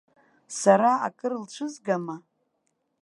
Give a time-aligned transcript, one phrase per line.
[0.59, 2.15] Сара акыр лцәызгама?!